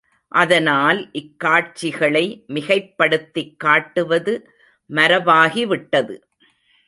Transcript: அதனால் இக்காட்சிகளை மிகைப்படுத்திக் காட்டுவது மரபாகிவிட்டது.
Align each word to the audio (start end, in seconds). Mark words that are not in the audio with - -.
அதனால் 0.27 1.09
இக்காட்சிகளை 1.13 2.43
மிகைப்படுத்திக் 2.47 3.55
காட்டுவது 3.57 4.49
மரபாகிவிட்டது. 4.89 6.17